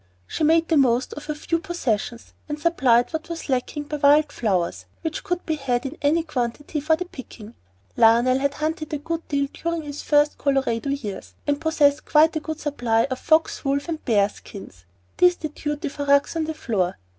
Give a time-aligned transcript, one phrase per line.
[0.25, 4.31] She made the most of her few possessions, and supplied what was lacking with wild
[4.31, 7.53] flowers, which could be had in any quantity for the picking.
[7.95, 12.39] Lionel had hunted a good deal during his first Colorado years, and possessed quite a
[12.39, 14.85] good supply of fox, wolf, and bear skins.
[15.17, 16.97] These did duty for rugs on the floor.